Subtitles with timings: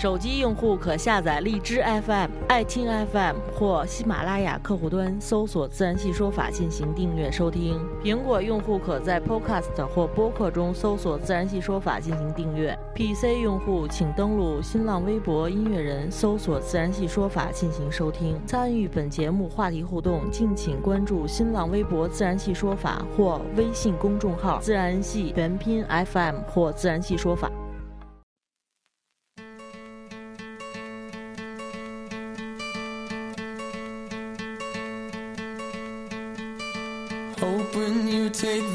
[0.00, 7.80] 手机用户可下载荔枝 FM、爱听 FM 或喜马拉雅客户端，搜索“自然系说法”进行订阅收听。
[8.00, 12.78] 苹果用户可在 Podcast 或播客中搜索“自然系说法”进行订阅。
[12.94, 18.40] PC 用户请登录新浪微博音乐人，搜索“自然系说法”进行收听。
[18.46, 27.50] 参与本节目话题互动，敬请关注新浪微博“自然系说法”或微信公众号“自然系全拼 FM” 或“自然系说法”。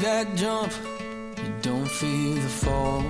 [0.04, 0.70] That jump,
[1.38, 3.04] you don't feel the fall.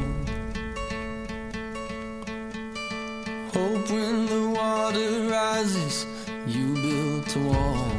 [3.52, 6.06] Hope when the water rises,
[6.46, 7.90] you build a wall.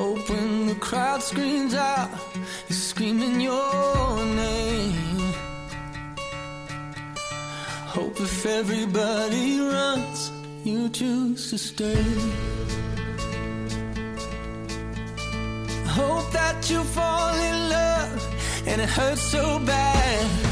[0.00, 2.10] Hope when the crowd screams out,
[2.68, 5.34] you're screaming your name.
[7.94, 10.32] Hope if everybody runs,
[10.64, 12.55] you choose to stay.
[16.46, 18.20] That you fall in love
[18.68, 20.45] and it hurts so bad.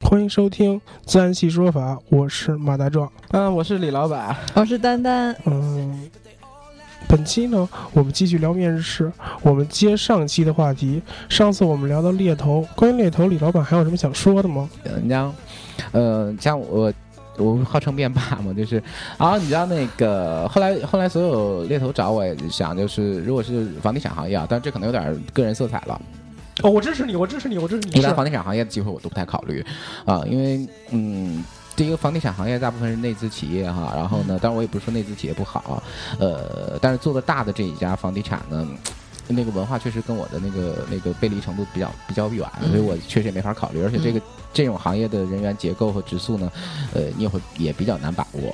[0.00, 3.06] 欢迎收听《自然系说法》，我是马大壮。
[3.32, 4.34] 嗯，我是李老板。
[4.54, 6.10] 我是丹丹，嗯，
[7.06, 9.12] 本期呢，我们继续聊面试。
[9.42, 14.70] 我们接上期的话题，上次我们聊到猎头，关于猎头，李老板还有什么想说的吗？
[14.84, 15.30] 人家，
[15.92, 16.90] 呃，像我，
[17.36, 18.82] 我号称变霸嘛，就是，
[19.18, 26.00] 然后你知道那个后来后来所有猎头找我，也想就是，如果是房地产行业啊，但这可能有点个人色彩了。
[26.62, 27.94] 哦，我支持你，我支持你，我支持你。
[27.94, 29.64] 是一般房地产行业的机会我都不太考虑，
[30.04, 31.44] 啊，因为嗯，
[31.76, 35.82] 第一个房地产行业大部分是内资企业哈，然后呢，当然我也不是说内资企业不好，
[36.18, 38.66] 呃，但是做的大的这一家房地产呢。
[39.32, 43.80] 那个文化确实跟我的那个那个背离程度比较比较远，所以我确实也没法考虑。
[43.80, 44.20] 而且这个
[44.52, 46.50] 这种行业的人员结构和职素呢，
[46.92, 48.52] 呃，你也会也比较难把握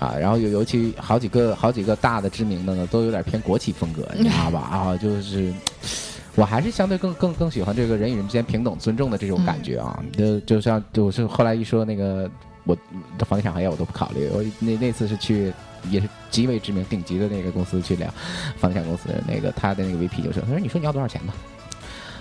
[0.00, 0.16] 啊。
[0.18, 4.58] 然后尤尤其好几个好几个大的知名的呢，都有点偏国企风格，你知道吧？
[4.58, 5.54] 啊，就是。
[6.36, 12.30] 我还是相对更更更喜欢这个人与人之间平等尊重的这种感觉啊，就就像就是后来一说那个
[12.64, 12.76] 我
[13.18, 15.52] 的房地产行业我都不考虑，我那那次是去
[15.90, 18.12] 也是极为知名顶级的那个公司去聊
[18.58, 21.34] 房地产公司的那个他的那个 VP 就说，他说你说你要多少钱吧？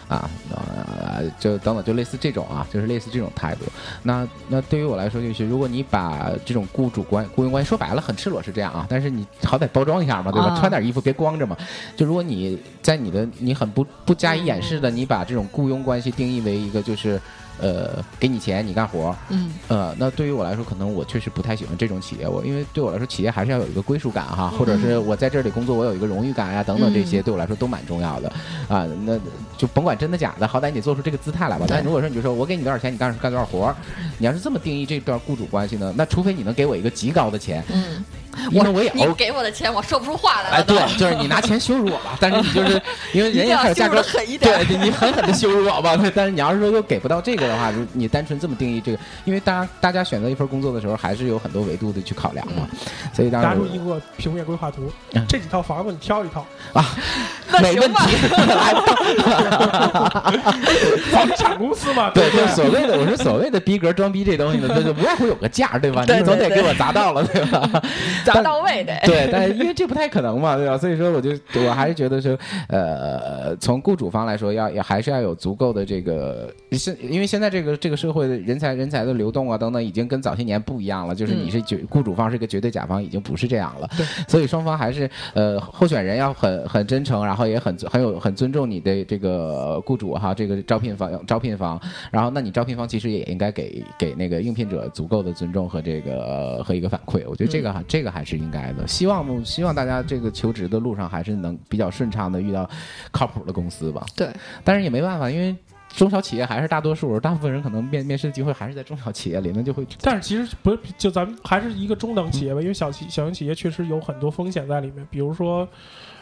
[0.08, 3.66] 啊，呃，就等等，就类似这种啊，就是类似这种态度。
[4.04, 10.48] 那那对于我来说，就是如果你把这种雇主关雇佣关系说白了很赤裸是这样啊，但是你好歹包装一下嘛，对吧？
[10.50, 11.58] 啊穿点衣服别光着嘛。
[11.96, 17.20] 就如果你在你的你很不不加以掩饰的，你把这种雇佣关系定义为一个就是。
[17.60, 22.28] 呃，给你钱你干活，嗯，呃，那对于我来说，可能我确实不太喜欢这种企业。
[22.28, 28.32] 我因为对我来说，企业还是要有一个归属感哈，或者是我在这里工作，我有一个荣誉感呀、等等，这些对我来说都蛮重要的
[28.68, 28.86] 啊。
[29.06, 29.18] 那
[29.58, 31.66] 就甭管真的假的，好歹你得做出这个姿态来吧。
[31.68, 33.76] 但如果说你就说我给你多少钱，你干干多少活儿，
[34.18, 38.04] 你要是这么定义这段雇主关系呢，那除非你能给我一个极高的钱，嗯，
[38.52, 40.56] 因为我也你给我的钱，我说不出话来了。
[40.58, 42.82] 哎，对，就是你拿钱羞辱我吧，但是你就是
[43.14, 45.96] 因为人家还有价格狠一点对，你狠狠的羞辱我吧。
[45.96, 52.68] 对，但是你要是说又给不到这个的话，你单纯这么定义这个，因为大家大家选择一份工作的时候，还是有很多维度的去考量嘛。
[53.14, 56.86] 所以当拿然出一个平面规划图嗯，这几套房子你挑一套，啊
[57.62, 60.34] 没问题，来吧。
[61.12, 66.06] 房地产公司嘛，对，不就所谓的我说所谓的逼格装逼这东西呢，就是无外乎有个价，对吧？
[66.06, 67.82] 对你总得给我砸到了，对吧？
[68.26, 68.94] 找到位的。
[69.06, 70.78] 对，但是因为这不太可能嘛，对吧？
[70.78, 71.32] 所以说，我就
[71.66, 72.38] 我还是觉得说，
[72.68, 83.90] 呃，从雇主方来说，要也还是要有足够的这个，现因为现在这个这个社会的人才人才的流动啊等等，已经跟早些年不一样了，就是你是绝雇主方是一个绝对甲方，已经不是这样了。
[83.98, 91.80] 对，所以双方还是呃，候选人要很很真诚，然后也很很有很尊重你的这个雇主哈，这个招聘方招聘方，
[92.12, 98.88] 然后那你招聘方其实也应该给给那个应聘者足够的尊重和这个和一个反馈，我觉得这个哈、这个还是应该的。
[98.88, 102.70] 希望希望大家这个求职的路上还是能比较顺畅的遇到
[103.12, 104.06] 靠谱的公司吧。
[104.16, 104.30] 对，
[104.64, 105.54] 但是也没办法，因为。
[105.96, 115.66] 中小企业还是大多数，大部分人可能面面试的机会还是在中小企业里，那就会但是其实不是，就咱们还是一个中等企业吧，因为小企小型企业确实有很多风险在里面，比如说，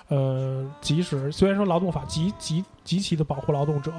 [0.10, 3.92] 呃，即使虽然说劳动法极极极其的保护劳动者，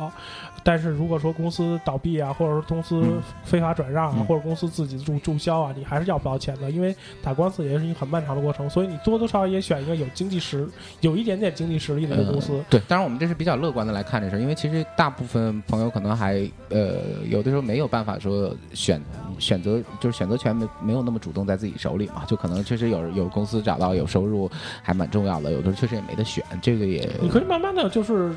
[0.62, 10.68] 但是如果说公司倒闭啊，或者说公司嗯非法转让啊，嗯或者公司自己注注销啊，你还是要不到钱的，因为打官司也是一个很漫长的过程，所以你多多少少也选一个有经济实
[11.00, 12.62] 有一点点经济实力的公司。
[12.70, 16.98] 对，当然我们这是比较乐观的来看这事儿，因为其实大部分朋友可能还呃
[17.28, 19.00] 有的时候没有办法说选
[19.38, 24.50] 选择，就是选择权没没有那么主动在自己手里嘛，就可能确实有有公司找到有收入
[24.82, 28.34] 还蛮重要的，有的时候确实也没得选，这个也你可以慢慢的就是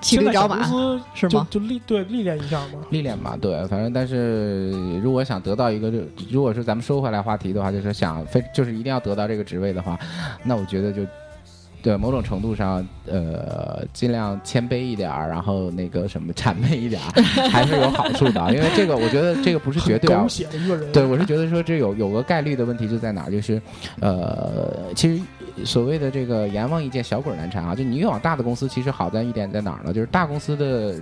[0.00, 0.62] 骑驴找马
[1.14, 1.46] 是吗？
[1.50, 2.80] 就就历对历练一下嘛。
[2.90, 4.70] 历练吧，对，反正但是
[5.00, 5.92] 如果想得到一个，
[6.30, 9.98] 如果是咱们收回来话题的话，就是想非就是一定要得到这个职位的话，
[10.42, 11.02] 那我觉得就。
[11.82, 18.54] 对某种程度上，呃，尽量谦卑一点儿，然后那个什么谄媚一点儿， 还是有好处的。
[18.54, 20.26] 因为这个，我觉得这个不是绝对啊。
[20.92, 23.58] 对，我是觉得说这有有个概率的问题就在哪儿，就是，
[23.98, 25.22] 呃，其实
[25.64, 29.92] 所谓的这个阎王一见小鬼难缠啊，就你越往大的公司，其实好在一点在哪儿呢？
[29.92, 30.94] 就是大公司的。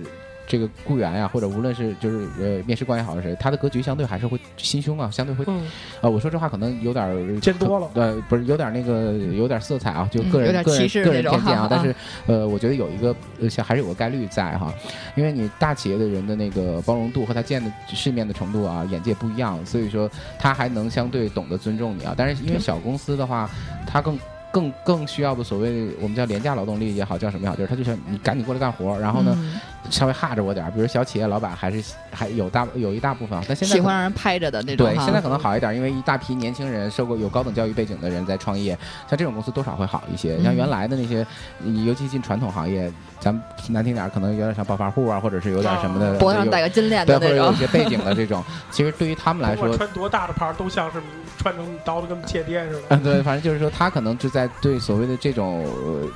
[0.51, 5.61] 这个雇员呀、或者无论是就是呃面试官也好是谁，他的格局相对还是会心胸啊，相对会嗯，
[6.01, 11.67] 呃，我说这话可能有点儿见多了呃， 不是有点儿那个有点儿色彩啊，就嗯个人、个人个人偏见啊。
[11.69, 11.95] 但是
[12.25, 14.73] 呃，我觉得有一个呃，像还是有个概率在哈，
[15.15, 20.09] 因为你大企业的人的那个包容度和他见的世面的程度啊，眼界不一样，所以说
[20.39, 22.15] 他还能相对懂得尊重你啊。
[22.17, 23.47] 但是因为小公司的话，
[23.85, 24.17] 他更。
[24.51, 29.59] 更更需要的所谓我们叫廉价劳动力也好，叫什么也好，就是他就想你赶紧过来干活儿，然后呢、嗯
[29.89, 30.71] 稍微哈着我点儿。
[30.71, 31.81] 比如小企业老板还是
[32.11, 34.85] 还有大有一大部分啊，但现在喜欢让人拍着的那种。
[34.85, 38.77] 对，现在可能好一点，因为一大批年轻人受过有高等教育背景的人在创业，
[39.09, 40.35] 像这种公司多少会好一些。
[40.43, 41.25] 像嗯原来的那些，
[41.59, 47.55] 你尤其进传统行业，咱们难听点儿，可能有点像暴发户啊，或者是有点什么的，脖子上戴个金链对，的那种或者有一。
[47.55, 51.01] 些背景的这种，其实对于他们来说，穿多大的牌儿，都像是
[51.37, 52.81] 穿成刀子跟切店似的。
[52.89, 55.63] 嗯，对，反正就是说，他可能就在对所谓的这种。
[55.65, 56.07] 呃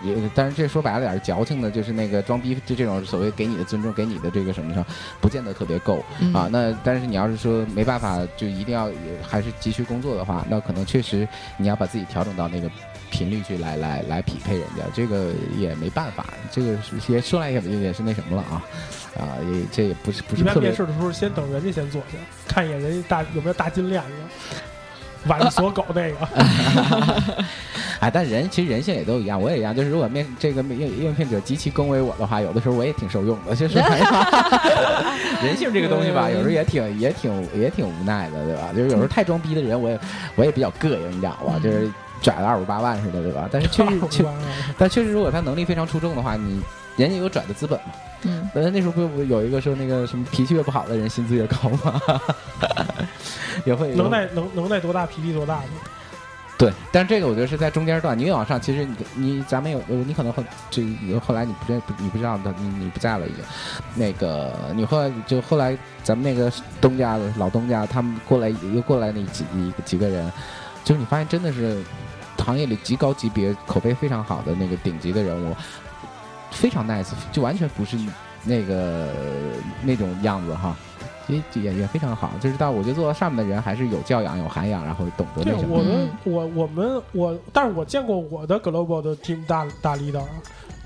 [0.00, 4.86] 也，但是这说白了点儿矫情的，就是那个装逼，就这种所谓给你的尊重，给你的这个什么上，
[5.20, 6.04] 不见得特别够。
[6.20, 8.88] 嗯啊，那但是你要是说没办法，就一定要
[9.20, 11.26] 还是急需工作的话，那可能确实
[11.56, 12.70] 你要把自己调整到那个
[13.10, 16.78] 频率去来来来匹配人家，这个也没办法，这个
[17.08, 18.62] 也说来也也是那什么了啊
[19.18, 24.10] 啊，也这也不是不一般是特别面试的时候，先等人家先坐下，看一眼人家大有没有大金链子，
[25.28, 26.16] 晚上锁狗那个。
[28.00, 33.76] 哎，但人其实人性也都一样，我也一样，就是如果面这个应应聘者极其恭维我的话，有的时候我也挺受用的，就是
[35.42, 38.68] 人性这个东西吧，有时候也挺也挺也挺无奈的，对吧？
[38.72, 39.98] 就是有时候太装逼的人，我也
[40.36, 41.58] 我也比较膈应，你知道吧？
[41.60, 41.90] 就是
[42.22, 43.48] 拽了二五八万似的，对吧？
[43.50, 44.24] 但是确实确，
[44.78, 46.60] 但确实如果他能力非常出众的话，你
[46.96, 47.86] 人家有拽的资本嘛。
[48.22, 52.00] 嗯，呃，那时候不不有一个说那个什么脾气越不好的人薪资越高吗？
[53.64, 55.68] 也会能耐能能耐多大，脾气多大的。
[56.56, 60.82] 对，但是这个我觉得是在中间段，你越往上，其实你你咱们有呃你可能后这
[61.20, 63.44] 后来你不认不你不知道的，你你不在了已经，
[63.94, 70.28] 那个你后来就后来咱们那个东家的老东家他们过来又过来那几几几个人，
[70.82, 71.80] 就是你发现真的是
[72.38, 75.54] 行业里极高级别、口碑非常好的那个顶级的人物，
[76.50, 77.96] 非常 nice，就完全不是
[78.42, 79.10] 那个
[79.84, 80.74] 那种样子哈。
[81.28, 85.78] 也也也非常好，就是到我觉得做到上面的人还是有教养、有涵养，然后懂得对那什么。
[85.78, 90.24] 我们我我们我，但是我见过我的 global 的 team 大大 leader，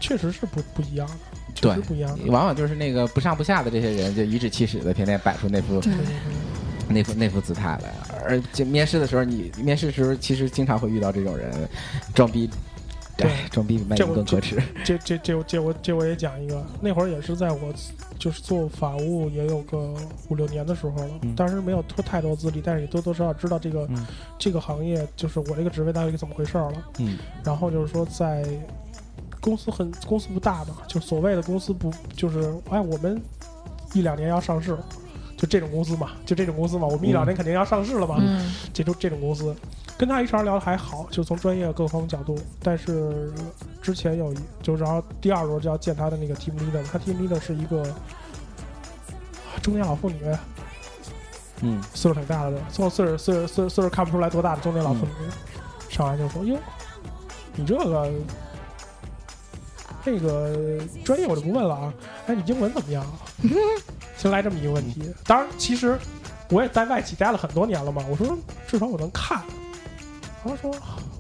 [0.01, 1.15] 确实是不不一样的，
[1.55, 2.31] 确实对不一样的。
[2.31, 5.81] 往往就是那个不上不下的这些人，就颐指气使的，天天摆出那副
[6.89, 7.95] 那副那副姿态来。
[8.25, 11.51] 而且面试的时候，你面试的时候其实经常会遇到这种人，
[12.15, 12.51] 装逼，
[13.17, 14.61] 对哎，装逼比卖更可耻。
[14.85, 17.73] 这这这这我这我也讲一个，那会儿也是在我
[18.19, 19.95] 就是做法务也有个
[20.29, 24.07] 五六年的时候了，嗯当时没有多太多资历，但是也多多少少知道这个、嗯
[24.39, 26.85] 这个行业就是我这个职位到底怎么回事儿了。
[26.99, 28.45] 嗯然后就是说在
[29.41, 33.21] 公司很公司不大嘛，就所谓的公司不就是哎我们
[33.93, 34.77] 一两年要上市，
[35.37, 39.55] 就这种公司嘛，就这种公司嘛，我们一两年肯定要上市了嘛，嗯这种这种公司，
[40.03, 42.37] 跟他 HR 聊的还好，就从专业各方面角度。
[42.61, 43.33] 但是
[43.81, 47.87] 之前有一，就是然后第二轮就要见他的那个 team leader，他 team leader 是一个
[49.63, 50.19] 中年老妇女，
[51.61, 55.13] 嗯岁数挺大的，从岁数岁数岁数岁数看不出来多大的中年老妇女，
[55.89, 56.59] 上来就说：“哟，
[57.55, 58.11] 你这个
[60.05, 61.95] 这个专业我就不问了啊，
[62.27, 63.07] 哎，你英文怎么样？”
[64.19, 65.15] 先来这么一个问题。
[65.25, 65.97] 当然，其实
[66.51, 69.41] 我也在外企待了很多年了嘛，我说至少我能看。
[70.45, 70.71] 他说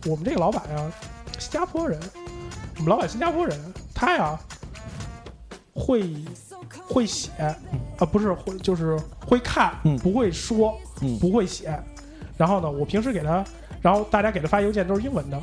[0.07, 0.93] 我们这个老板呀，
[1.39, 1.99] 新加坡人，
[2.77, 3.59] 我们老板新加坡人，
[3.95, 4.39] 他呀
[5.75, 6.15] 会
[6.89, 7.31] 会写
[7.99, 11.79] 啊，不是会就是会看，嗯不会说，嗯不会写。
[12.37, 13.45] 然后呢，我平时给他，
[13.81, 15.41] 然后大家给他发邮件都是英文的。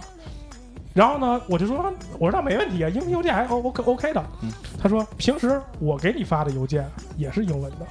[0.93, 1.77] 然后呢，我就说，
[2.17, 4.23] 我说那没问题啊，英文邮件还 O OK OK 的。
[4.41, 7.87] 嗯他说平时我给你发的邮件也是英文的。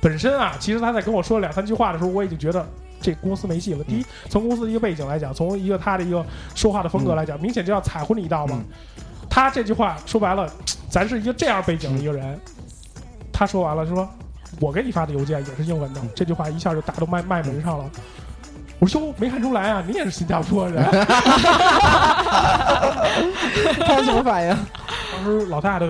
[0.00, 2.64] 本身啊，其实他在跟我说两三句话的时候，我已经觉得
[3.04, 3.84] 这公司没戏了。
[3.84, 8.58] 第一，从公司的一个背景来讲，从一个他的一个说话的风格来讲，明显就要踩昏你一道嘛。
[9.28, 10.50] 他这句话说白了，
[10.88, 12.40] 咱是一个这样背景的一个人，
[13.30, 14.08] 他说完了说，
[14.58, 17.84] 我给你发的邮件也是英文的，这句话一下就打到麦麦门上了。
[18.78, 20.82] 我说哟，没看出来啊，你也是新加坡人。
[23.86, 24.56] 他有什么反应？
[25.12, 25.86] 当时老太太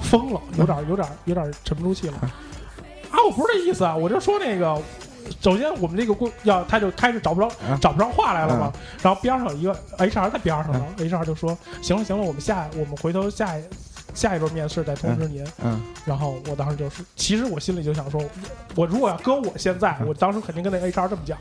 [0.00, 2.14] 疯了，有点有点有点沉不住气了。
[3.10, 4.80] 啊，我不是这意思啊，我就说那个，
[5.40, 8.72] 首先我们这个工要，他就开始找不着啊找不着话来了嘛。
[9.02, 13.64] 然后边上有一个 HR 在边上呢，HR 就说：“行了行了，我们下我们回头下一
[14.14, 15.46] 下一轮面试再通知您。
[15.62, 18.22] 嗯然后我当时就是，其实我心里就想说，
[18.74, 21.38] 我如果要搁我现在，我当时肯定跟那 HR 这么讲。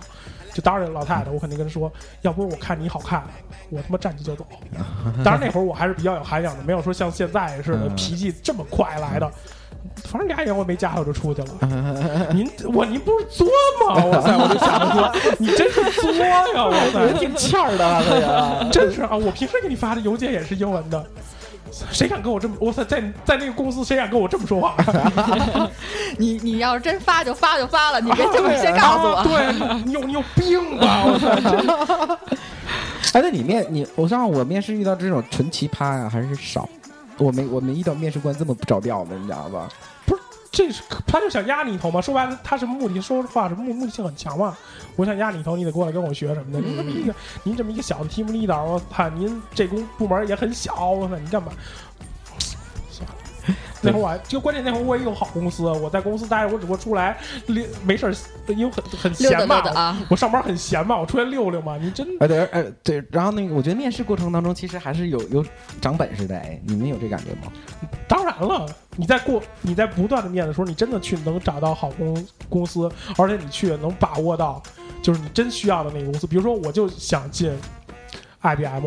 [0.53, 1.91] 就当然老太太，我肯定跟她说，
[2.23, 3.23] 要不是我看你好看，
[3.69, 4.43] 我他妈站起就走。
[5.23, 9.31] 当然那会儿我还是比较有涵养的，没有说像现在似的嗯脾气这么快来的。
[10.03, 11.47] 反正俩眼我没加，我就出去了。
[12.33, 13.47] 您我您不是作
[13.87, 14.03] 吗？
[14.03, 14.37] 我塞！
[14.37, 16.43] 我就想着说，你真是作呀！
[16.53, 18.71] 哇塞， 挺欠儿的啊，这人。
[18.71, 19.15] 真是啊！
[19.15, 21.03] 我平时给你发的邮件也是英文的，
[21.91, 22.55] 谁敢跟我这么？
[22.59, 24.75] 我塞，在在那个公司谁敢跟我这么说话？
[26.17, 29.15] 你你要是真发就发就发了，你别这么先告诉我。
[29.15, 31.03] 啊对，你你有你有病吧？
[31.05, 31.35] 我操！
[31.51, 32.17] 真
[33.13, 36.67] 哎，那你面你，我上我面试遇到这种纯奇葩呀、还是少。
[37.17, 39.69] 我没我没遇到面试官这么不着调的，你知道吧？
[40.05, 40.21] 不是
[40.51, 42.01] 这是他就想压你一头嘛？
[42.01, 43.01] 说白了，他什么目的？
[43.01, 44.57] 说实话是目目的性很强嘛？
[44.95, 46.59] 我想压你一头，你得过来跟我学什么的？
[46.59, 51.51] 您这么一个，您这么一个小的 team leader，我操，您这公部门也很小，我操，你干嘛？
[53.87, 57.17] 那会儿我还就关键那会儿我也有好公司，我在公司待着，我只不过出来
[57.47, 58.13] 溜没事儿，
[58.47, 61.77] 因为很很闲嘛溜达啊，我上班很闲嘛，我出来溜溜嘛。
[61.77, 65.45] 你真哎对，哎对，然后那个我觉得面试过程当中其实还是有有
[65.81, 67.51] 长本事的，哎，你们有这感觉吗？
[68.07, 68.65] 当然了，
[68.95, 74.61] 你在过你在不断的面的时候，你真的去能找到好公公司，而且你去能把握到，
[75.01, 76.25] 就是你真需要的那个公司。
[76.27, 77.51] 比如说，我就想进
[78.41, 78.85] IBM，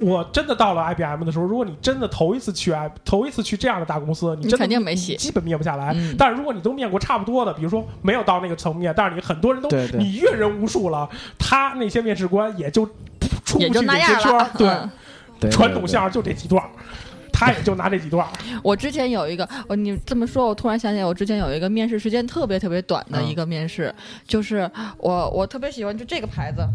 [0.00, 5.92] 我真的到了 IBM 的时候，如果你真的头一次去 I 头一次去这样的大公司，你真的你肯定没戏基本面不下来。
[5.94, 12.86] 嗯但是如果你都面过差不多的，比如说没有到那个层面，但是你很多人都对对你阅人无数了，他那些面试官也就
[13.44, 14.50] 出不也去那样些圈儿了。
[14.56, 14.90] 对，嗯
[15.38, 16.62] 对传统相声就这几段，
[17.32, 18.26] 他也就拿这几段。
[18.62, 23.94] 我之前有一个，哦，你这么说，我突然想起来，我之前有一个面试时间特别特别短的一个面试，
[24.26, 26.66] 就是我我特别喜欢就这个牌子。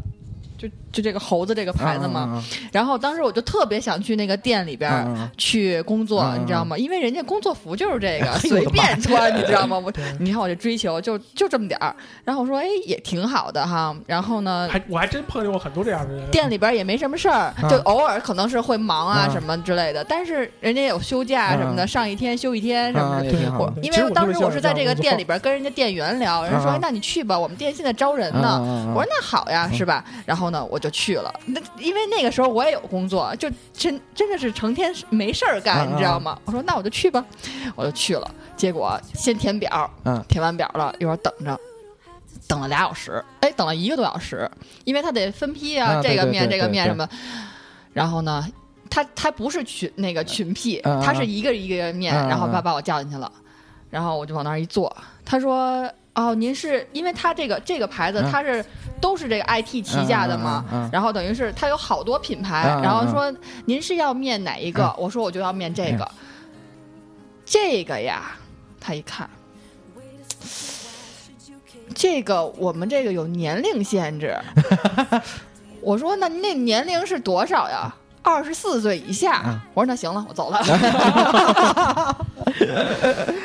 [0.58, 5.06] 就就这个猴子这个牌子嘛，嗯然后当时我就特别想去那个店里边
[5.38, 6.78] 去工作，你知道吗？
[6.78, 9.78] 因为人家工作服就是这个， 随便穿，你知道吗？
[9.78, 16.30] 我你看我这追求就就这么点儿，然后我说哎也挺好的哈，然后呢还我还真碰见过很多这样的人。
[16.32, 17.70] 店里边也没什么事儿，嗯。
[17.70, 19.32] 就偶尔可能是会忙啊嗯。
[19.32, 23.30] 什么之类的，但是人家有休假什么的，嗯上一天休一天什么的。
[23.30, 23.46] 对。
[23.82, 26.76] 因为当时我是在这个店里边跟人家店员聊，人家说：“嗯。
[26.76, 31.34] 哎，那你去吧，我们店现在招人嗯呢。”我说：“那好呀，是吧？”然后呢，我就去了。
[31.46, 36.40] 那因为那个时候我也有工作，就真真的是成天没事儿干，你知道吗？
[36.46, 37.24] 我说：“那我就去吧。”
[37.76, 38.30] 我就去了。
[38.56, 41.60] 结果先填表，嗯填完表了，一会儿等着。
[42.48, 44.50] 等了俩小时，哎，等了一个多小时，
[44.84, 47.08] 因为他得分批啊，这个面这个面什么。
[47.92, 48.46] 然后呢，
[48.90, 53.32] 他他不是群那个群 P，他是一个一个面，然后把把我叫进去了，
[53.90, 55.90] 然后我就往那儿一坐，他说。
[56.16, 58.66] 哦，您是因为他这个这个牌子，嗯它是
[59.02, 63.32] 都是这个 IT 旗下的嘛，嗯嗯嗯嗯然后等于是它有好多品牌，然后说
[63.66, 64.94] 您是要面哪一个？
[64.98, 66.10] 我说我就要面这个，
[67.46, 68.32] 这个呀，
[68.80, 69.30] 他一看，
[71.94, 74.38] 这个我们这个有年龄限制。
[75.82, 77.94] 我说那那年龄是多少呀？
[78.24, 79.44] 二十四岁以下。
[79.46, 80.64] 嗯我说那行了，我走了。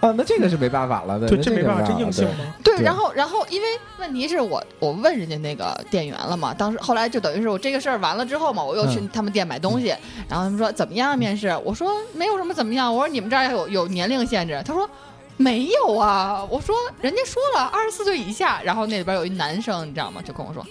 [0.00, 2.54] 啊，那这个是没办法了的，对，那这没办法，这硬性吗。
[2.64, 9.88] 对，然后然后因为问题是我我问人家那个店员了嘛，当时后来就等于是我这个事儿完了之后嘛，我又去嗯他们店买东西，
[10.28, 11.54] 然后他们说怎么样面试？
[11.64, 14.88] 我说没有什么怎么样，我说你们这儿有有年龄限制，他说。
[15.36, 20.20] 没有啊，我说人家说了二十四岁以下，然后那里边有一男生，你知道吗？
[20.22, 20.62] 就跟我说，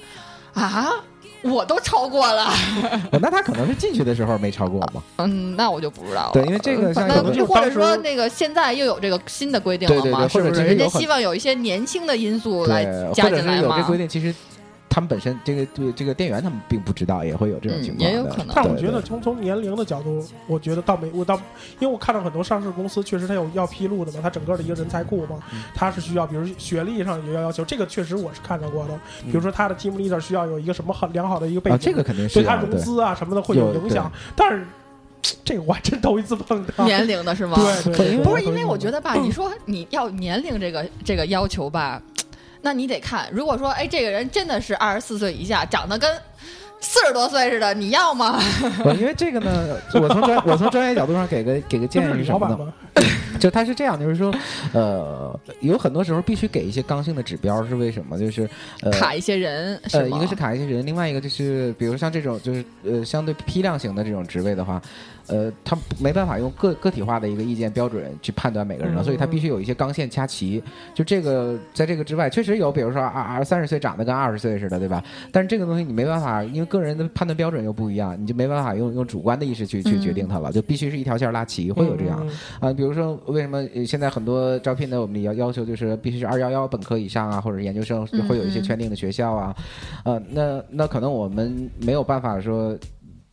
[0.54, 0.94] 啊，
[1.42, 2.46] 我都超过了，
[3.12, 5.02] 哦那他可能是进去的时候没超过嘛。
[5.18, 6.32] 嗯，那我就不知道了。
[6.34, 10.28] 对因为这个像那有的就或者说那个现在又有这个新的规定了对对嘛？
[10.28, 10.64] 是不是？
[10.64, 13.78] 人家希望有一些年轻的因素来对，加进来嘛？
[13.78, 14.34] 有这规定，其实
[14.90, 18.12] 他们本身这个对这个店员他们并不知道，也会有这种嗯情况的。
[18.12, 21.36] 也有可能但我觉得从从年龄的角度，我觉得到美我到，
[21.80, 28.94] 因为我看到很多上市公司确实它有要披露的嘛，它整个的一个人才库嘛，嗯它是需要，比如学历上也要要求，这个确实我是看到过的。
[29.26, 34.66] 比如说他的 team leader 需要有一个什么很良好的一个背景，啊，这个肯定是对他啊融资啊什么的会有有影响，但是
[35.44, 36.86] 这个我还真头一次碰到。
[36.86, 37.58] 年龄的是吗？
[37.58, 42.02] 对对对， 不是因为我觉得得吧，你说你要年龄这个这个要求吧，
[42.62, 46.10] 那你得看，如果说哎这个人真的是二十四岁以下，长得跟
[46.82, 48.40] 四十多岁似的，你要吗？
[48.84, 52.74] 不，因为这个呢，我从专我从专业角度上给个给个建议是是什么呢？
[53.40, 54.34] 就他是这样，就是说，
[54.74, 58.20] 呃，有很多时候必须给一些刚性的指标，是为什么？
[58.20, 58.50] 就是
[58.82, 58.92] 呃。
[58.92, 64.82] 卡一些人呃，一个是卡一些人，另外一个就是，比如像这种就是呃相对批量型的这种职位的话，
[65.30, 70.62] 呃，他没办法用个个体化的一个意见标准去判断每个人了，嗯所以他必须有一些刚线掐齐。
[70.94, 75.04] 就这个，在这个之外，确实有，比如说二二三十岁长得跟二十岁似的，对吧？
[75.32, 82.20] 但是这个东西你没办法，因为个人的判断标准又不一样，你就没办法用用主观的意识去去嗯决定它了，就必须是一条线拉齐，会有这样。
[82.62, 89.56] 嗯啊，比如说为什么呃现在很多招聘的我们要要求就是必须是二幺幺本科以上啊，或者是研究生嗯会有一些嗯圈定的学校啊，
[90.04, 92.78] 呃，那那可能我们没有办法说。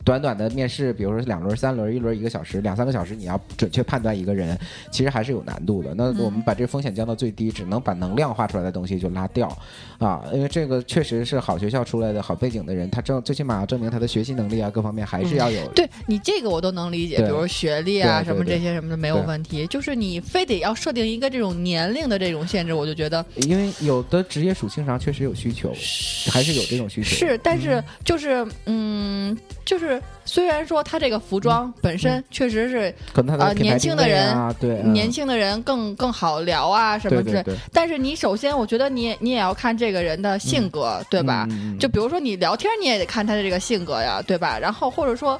[0.07, 4.57] 短短的面试，比如说两轮、三轮，一轮一个小时，两三个小时，你要准确判断一个人，
[4.89, 5.93] 其实还是有难度的。
[5.95, 9.49] 那嗯我们把这个风险降到最低，只能把能量化出来的东西就拉掉，
[9.97, 15.67] 啊，因为这个确实是好学校出来的好背景的人，他证最起码要证明他的学习能力啊，各方面还是要有。
[15.75, 25.73] 对你这个我都能理解，比如学历啊什么这些什么的没有问题，就是你非得要设定一个这种年龄的这种限制，我就觉得因为有的职业属性上确实有需求，
[26.31, 27.09] 还是有这种需求。
[27.09, 34.93] 是，但是就是嗯，就是虽然说他这个服装本身确实是呃年轻的人啊，对，嗯。
[34.93, 41.47] 年轻的人更更好聊啊什么之类，但是你首先我觉得你你也要看这个人的性格，对吧？
[41.79, 44.57] 就比如说你聊天，你也得看他的这个性格呀，对吧？
[44.59, 45.39] 然后或者说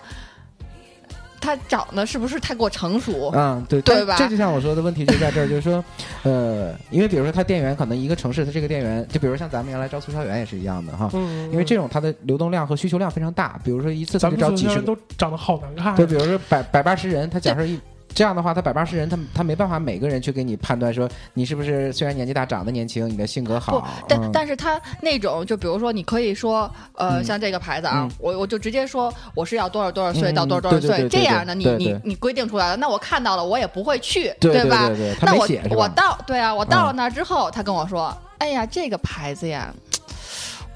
[1.48, 3.32] 他长得是不是太过成熟？
[3.34, 5.82] 嗯，对对吧这就像我说的问题就在这儿，就是说，
[6.24, 17.80] 呃，因为比如说他店员可能一个城市他这个店员，就比如像咱们原来招促销员也是一样的哈，嗯，因为这种它的流动量和需求量非常大，比如说一次招几十人都长得好难看，对，比如说百百八十人，他假设一。
[18.14, 24.32] 这样的话，他百八十人，他他没办法每个人去给你判断说你是不是虽然年纪大长得年轻，你的性格不好，，但、嗯。
[24.34, 27.24] 但是他那种，就比如说，你可以说，呃，嗯。
[27.24, 28.12] 像这个牌子啊，嗯。
[28.20, 34.88] 我我就直接说我是要多少多少岁嗯到多少多少岁，这样的你你你规定出来了，那我看到了，我也不会去，对对吧？
[34.88, 35.48] 对对，他那我？
[35.84, 36.96] 我到对啊，我到了嗯。
[36.96, 39.74] 那儿之后，他跟我说，哎呀，这个牌子呀，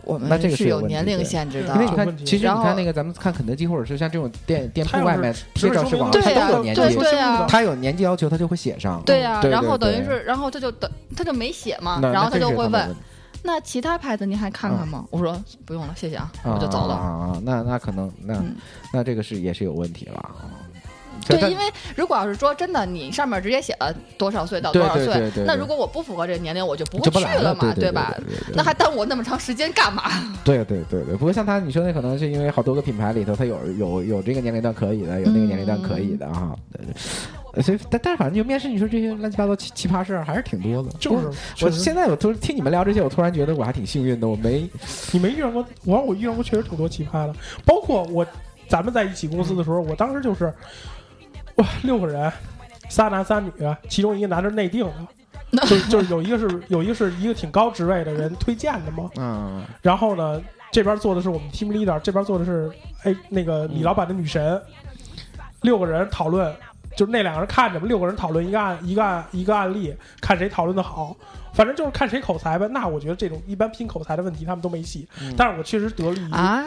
[0.03, 9.01] 我那这个是有年龄限制的因为你看其实你看那个咱们看肯德基或者是像这种店店铺外面贴实说明照式广告，对呀它都有年纪，对对呀它有年纪要求，它就会写上。
[9.05, 12.95] 对呀、然后等于是，然后他就等他就没写嘛，然后他就会问
[13.43, 15.05] 那其他牌子您还看看吗？
[15.09, 15.35] 我说
[15.65, 16.93] 不用了，谢谢啊，我就走了。
[16.93, 18.55] 啊那那可能那嗯
[18.93, 20.35] 那这个是也是有问题了啊。
[21.23, 21.63] 这对，因为
[21.95, 28.15] 如果要是说真的，你上面直接写了多少岁到多少岁，那如果我不符合这个年龄，我就不会去来了，嘛，对吧？
[28.53, 30.03] 那还耽误我那么长时间干嘛？
[30.43, 31.15] 对对对对。
[31.15, 36.55] 不过像他你说那可能是因为好多个品牌里头，它有有有这个年龄段可以的，有那个年龄段可以的哈。
[36.71, 36.93] 对对
[37.53, 40.89] 呃所以但但是反正就面试，你说这些乱七八糟奇奇葩事儿还是挺多的。
[40.97, 44.65] 就是我现在我突听你们聊这些，我突然觉得我还挺幸运的，我没
[45.11, 48.25] 你没遇上过，我说我遇上过确实挺多奇葩的，包括我
[48.69, 50.53] 咱们在一起公司的时候，我当时就是
[51.61, 52.31] 哇六个人，
[52.89, 53.51] 仨男仨女，
[53.87, 54.85] 其中一个男的是内定
[55.51, 62.71] 的， 就就是有一个是有一个是一个挺高职位的人推荐的嘛，嗯然后呢这边坐的是我们 team leader，这边坐的是
[63.03, 64.61] 哎那个李老板的女神，
[65.61, 66.53] 六个人讨论。
[66.93, 71.15] 就是那两个人看着吧，六个人讨论一个案一个案一个案例，看谁讨论的好，
[71.53, 72.67] 反正就是看谁口才呗。
[72.67, 75.07] 那我觉得这种一般拼口才的问题，他们都没戏。
[75.21, 76.61] 嗯但是我确实得力于啊，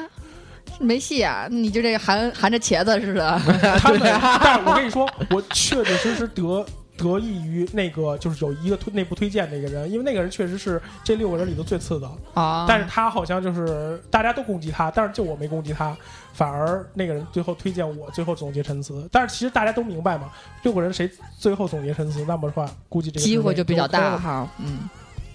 [0.81, 1.47] 没戏啊！
[1.51, 3.39] 你就这个含含着茄子似的，
[3.79, 4.01] 他们，
[4.43, 15.97] 但是我跟你说，我确确实实得得得益于那个就是有一个推内部推荐那个人，因为那个人确实是这六个人里头最次的，啊，但是他好像就是大家都攻击他，但是就我没攻击他，
[16.33, 19.09] 反而那个人最后推荐我，最后总结陈词。
[19.11, 20.31] 但是其实大家都明白嘛，
[20.63, 24.17] 六个人谁最后总结陈词，那么的话，估计这个机会就比较大。
[24.17, 24.49] 哈。
[24.59, 24.89] 嗯，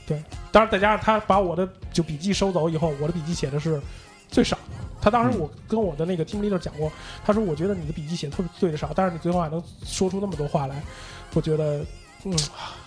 [0.08, 3.82] 对当然再加上他把我的就笔记收走以后，我的笔记写的是
[4.30, 4.64] 最少的。
[5.02, 6.92] 他当时我跟我的那个 team leader 讲过，
[7.26, 10.82] 他说我觉得你的笔记写的特别对的少，但是你最后还能说出那么多话来，
[11.34, 11.86] 我觉得
[12.26, 12.38] 嗯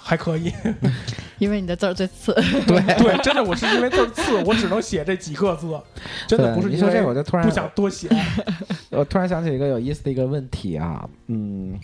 [0.03, 0.53] 还可以。
[1.38, 2.33] 因为你的字儿最次。
[2.66, 5.81] 对 对，真的我是因为字儿次，我只能写这几个字，
[6.29, 8.09] 真的不是因你说这我就突然不想多写。
[8.90, 11.81] 我突然想起一个有意思的一个问题啊，嗯，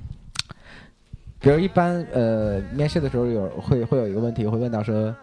[1.40, 5.14] 比如一般呃面试的时候有会会有一个问题会问到说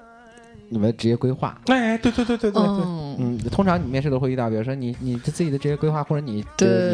[0.69, 6.43] 你们的职业规划，哎，对对对对对对，嗯，嗯，通常你面试都会遇到，比如说你你自己的职业规划或者你你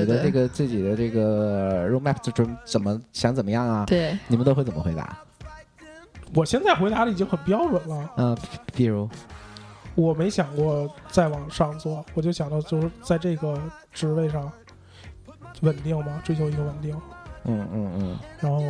[0.06, 5.18] 的这个自己的这个 roadmap 就准怎么想怎么样啊，对，你们都会怎么回答？
[6.34, 8.38] 我现在回答的已经很标准了，嗯、
[8.74, 9.10] 比如？
[9.96, 14.50] 我没想过再往上做，我就想到就是在这个职位上
[15.62, 16.96] 稳定嘛，追求一个稳定，
[17.44, 18.64] 嗯嗯嗯，然后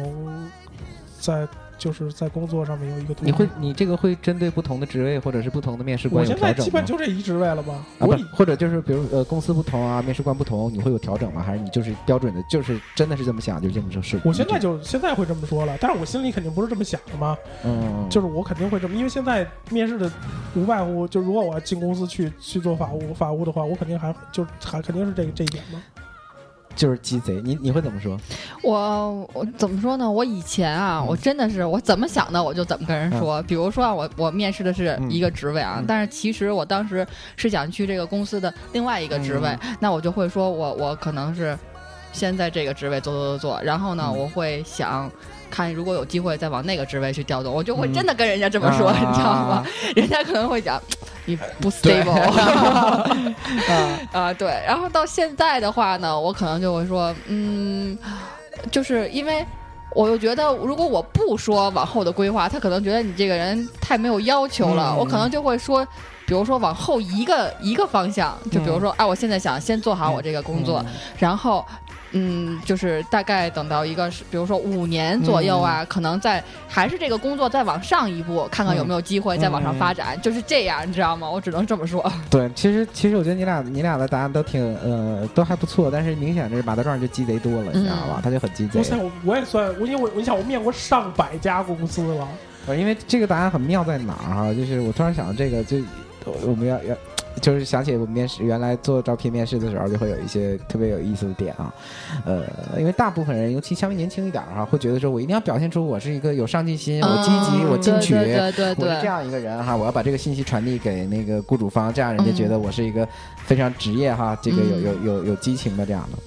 [1.19, 1.47] 在
[1.81, 3.15] 就是在工作上面有一个。
[3.21, 6.85] 你会你这个会针对不同的职位或者是不同的面试我官我现在基本？
[6.85, 7.73] 就这一职位了吧？
[7.97, 11.41] 啊，不我，或者就是比如呃公司不同啊，面试官不同，你会有调整吗？
[11.41, 14.21] 还是你就是标准的，就是真的是这么想，就这么就是？
[14.23, 20.11] 我现在就现在会这么说了，但是我心里肯定不是这么想的嘛，嗯，就是我肯定会这么，因为现在面试的
[20.55, 25.81] 无外乎就如果我要进公司去去做法务法务的话，我肯定还就还肯定是这个这一点嘛。
[26.75, 28.19] 就是鸡贼，你你会怎么说？
[28.63, 30.09] 我我怎么说呢？
[30.09, 33.41] 我以前啊，嗯我真的是我怎么想的我就怎么跟人说。
[33.43, 37.05] 比如说啊，我我面试的是一个职位啊，嗯但是其实我当时
[37.35, 41.57] 是想去这个公司的另外一个职位，嗯那我就会说我我可能是
[42.13, 45.09] 先在这个职位做做做做，然后呢，嗯我会想。
[45.51, 49.63] 看，如果有机会再往那个职位去调动，我就会嗯真的跟人家这么说，啊你知道吗？
[49.95, 50.81] 人家可能会讲
[51.25, 53.05] 你不 stable 啊，
[54.11, 54.47] 啊，对。
[54.65, 57.95] 然后到现在的话呢，我可能就会说，嗯，
[58.71, 59.45] 就是因为
[59.93, 65.85] 我又觉得，如果我不说往后的规划，他可能觉得你这个人太没有要求了，嗯我可能就会说。
[66.27, 70.81] 比如说往后一个一个方向，就比如说，哎、我现在想先做好我这个工作，
[71.17, 71.65] 然后，
[72.13, 81.29] 嗯，就是大概等到一个是，比如说五年左右啊，可能在还是这个工作再往上一步，看看有没有机会再往上发展，就是这样，你知道吗？
[81.29, 82.03] 我只能这么说。
[82.29, 88.15] 对，其实其实我觉得你俩你俩的答案都挺呃都还不错，但是明显是马德壮就鸡贼多了，你知道吧？
[88.17, 88.83] 嗯他就很鸡贼我。
[88.83, 92.27] 想我我也算，我因为我你想我面过上百家公司了，
[92.67, 94.53] 呃，因为这个答案很妙在哪儿哈？
[94.53, 95.77] 就是我突然想到这个，就
[96.45, 96.95] 我们要要。
[97.41, 101.73] 就是想起我们面试原来做招聘面试的时候，就会有一些特别有意思的点啊，
[102.25, 102.43] 呃，
[102.77, 108.87] 因为大部分人，尤其稍微年轻一点儿哈，会觉得说我一定要表现出我是一个有上进心，我积极，嗯我进取，对对对。
[108.87, 113.07] 我是这，样一个人哈，我要把这个信息传递给那个雇主方，这样人家觉得我是一个
[113.45, 116.17] 非常职业哈，这个有有有有激情的这样的。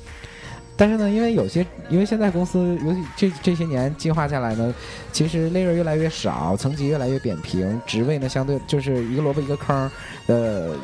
[0.76, 4.74] 但是呢，因为有些，因为现在公司，尤其这这些年进化下来呢，
[5.12, 9.88] 其实 layer 越来越少，层级越来越扁平，职位呢相对就是一个萝卜一个坑儿，
[10.26, 10.74] 呃，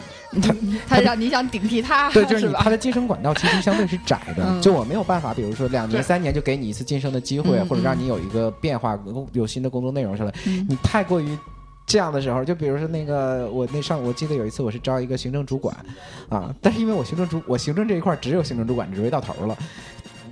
[0.42, 0.54] 他
[0.88, 2.70] 他让你想顶替他，对，就是是吧你它？
[2.70, 8.98] 的晋升管道其实相对是窄的，嗯就我没有办法，比如说两年三年就给你一次晋升的机会，嗯或者让嗯你有一个变化，
[9.32, 11.36] 有新的工作内容上来，嗯你太过于
[11.86, 15.74] 这样的时候，就比如说那个我那上我记得有一次我是招一个行政主管
[16.28, 19.56] 啊，但是因为我行政主我行政这一块只有行政主管职位到头了。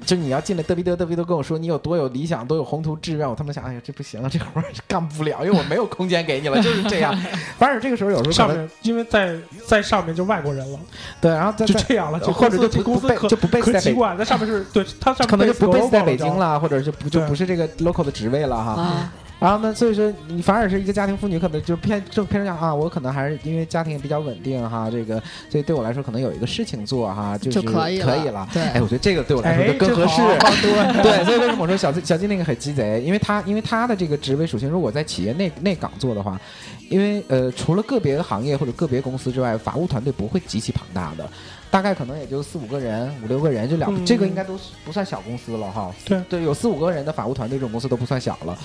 [0.08, 7.14] 就你要进来嘚逼嘚嘚逼嘚跟我说你有多有理想，多有宏图志愿，我他妈想，哎呀，这不行啊，这活儿干不了，因为我没有空间给你了，就是这样。
[7.58, 10.80] 反正这个时候有时候上面因为在在上面就外国人了，
[11.20, 19.10] 对，然后在就这样了，就或者就就不被公司可就不被在北可奇怪，在上面是对他上面可能就不被在北京了，或者就不就不是这个 local 的职位了哈。
[19.38, 28.48] 啊，然后呢，所以说你反而是一个家庭妇女，可能就偏正偏向啊，我可能还是因为家庭也比较稳定哈，这个所以对我来说可能有一个事情做哈，就是可以了可以了。
[28.52, 30.22] 对哎，我觉得这个对我来说哎，就更合适。
[31.02, 33.02] 对，所以为什么我说小小金那个很鸡贼？
[33.04, 36.40] 因为他因为他的这个职位属性，如果在企业内内岗做的话，
[36.88, 41.28] 因为呃，除了个别的行业或者个别公司之外，法务团队不会极其庞大的，
[41.70, 45.94] 大概可能也就四五个人、五六个人就两，嗯这个应该都不算小公司了哈。
[46.04, 48.58] 对对，有四五个人的法务团队这种公司都不算小了。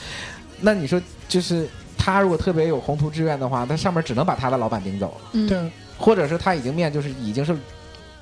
[0.61, 5.47] 那你说，就是他如果特别有宏图志愿的话，他上面只能把他的老板顶走，嗯。
[5.47, 7.55] 对，或者是他已经面就是已经是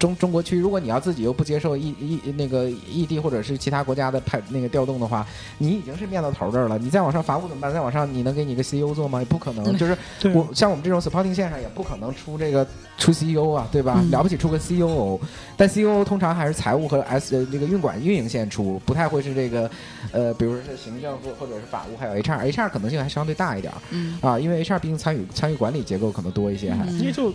[0.01, 5.25] 中中国区，如果你要自己又不接受异异那个异地或者是其他国家的派那个调动的话，
[5.59, 7.71] 你已经是面到头这儿了，你再往上法务怎么办？
[7.71, 9.19] 再往上你能给你个 CEO 做吗？
[9.19, 9.95] 也不可能，就是
[10.33, 12.65] 我像我们这种 supporting 线上也不可能出这个
[12.97, 13.99] 出 CEO 啊，对吧？
[14.01, 15.19] 嗯了不起出个 COO，
[15.55, 19.69] 但 COO 通常还是财务和 S 呃那个运管运营线出，不太会是这个
[20.11, 23.71] 呃，比如说是行政或或者是法务，还有 HR，HR 可能性还相对大一点
[24.19, 27.31] 啊，因为 HR 毕竟参与参与管理结构可能多一些，还、因为就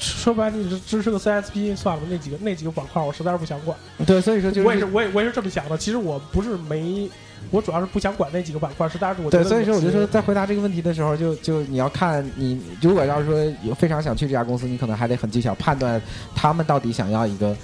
[0.00, 3.76] 说白了，你只支持个 CSP 算了，那几个那几个板块我实在是不想管。
[4.06, 5.76] 对，所以说就是我也是，我也我也是这么想的。
[5.76, 7.08] 其实我不是没，
[7.50, 16.00] 我主要是不想管那几个板块，实在是我觉对，所以说我就说，在回答这个问题的时候，就就你要看你，如果要是说有非常想去这家公司，你可能还得很技巧判断
[16.34, 17.54] 他们到底想要一个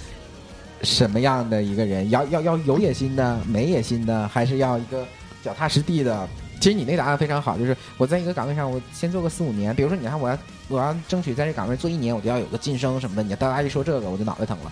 [0.83, 5.05] 什么样的一个人，要要要有野心的、没野心的，还是要一个
[5.43, 6.27] 脚踏实地的。
[6.59, 9.75] 其实你那个答案非常好，就是我在一个岗位上，我先做个四五年。
[9.75, 13.23] 比如说，你看我要我要争取在这岗位做一年，我就要有个晋升什么的。
[13.23, 14.71] 你大家一说这个，我就脑袋疼了。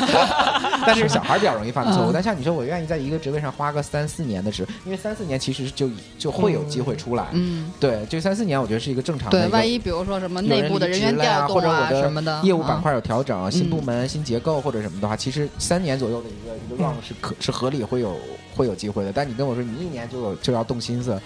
[0.86, 7.26] 但是小孩儿比较容易犯错误，嗯但像你说，我愿意在一个职位上花个三四年的时，因为三四年其实就就会有机会出来。
[7.32, 18.16] 嗯，对，就三四年我觉得是一个正常的对，万一比如说什么内部的人员调动啊或者我的什么的，啊业务板块有调整、新部嗯门、新结构或者什么的话，其实三年左右的一个一个 run 是可是合理会有
[18.58, 19.12] 会有机会的。
[19.12, 21.18] 但你跟我说你一年就有就要动心思，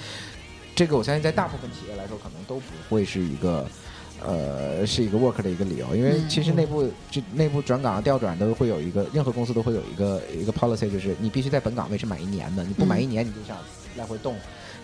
[0.75, 3.67] 这个我相信在大部分企业来说可能都不会是一个。
[4.25, 13.57] 呃，是一个 work 的一个理由，因为嗯其实内部就内部转岗、调转都会有一个，任何公司都会有一个一个 policy，就是你必须在本岗位是满一年的，你不满嗯一年你就想
[13.97, 14.37] 来回动，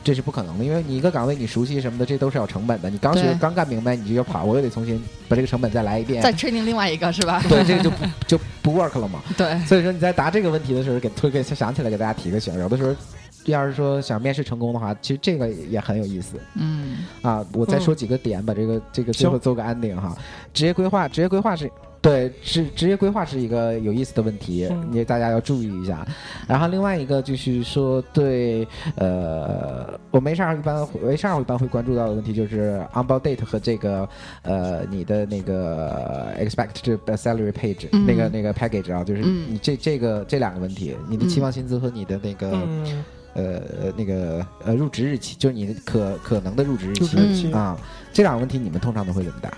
[0.08, 2.88] 这是不可能的，因为你一个岗位你熟悉什么的，这都是要成本的。
[2.88, 7.42] 你刚学刚干明白，你就要跑，我又得重新把这个成本再来一遍，再 training 另外一个是吧？
[7.46, 9.20] 对，这个就不就不 work 了嘛。
[9.36, 12.96] 对，所以说你在答这个问题的时候，给突给想起来给大家提个醒，有的时候。
[13.44, 17.42] 要是说想面试成功的话，其实这个也很有意思嗯啊！
[17.54, 20.14] 我再说几个点，把这个这个最后做个 ending 哈。
[20.52, 26.06] 职业规划，职业规划是对职职业规划是一个有意思的问题，嗯你大家要注意一下。
[26.46, 34.08] 然后另外一个就是说对呃，我们 HR 一般 HR 一般会关注到的问题就是 onboard date 和这个
[34.42, 38.06] 呃你的那个 expected salary page、嗯。
[38.06, 39.46] 那个那个 package 啊，就是嗯。
[39.50, 43.61] 你这这个这两个问题，你的期望薪资和你的那个、嗯，呃
[43.96, 47.52] 那个呃入职日期，就是你的可可能的入职日期入职日期。
[47.52, 47.76] 啊，
[48.12, 49.50] 这两个问题你们通常都会怎么答？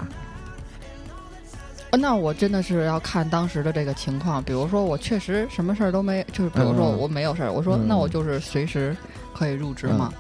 [1.90, 8.96] 呃那我真的是要看当时的这个情况，比如说我确实什么事儿都没，就是比如说嗯我没有事儿，我说嗯那我就是随时
[9.34, 10.12] 可以入职嘛。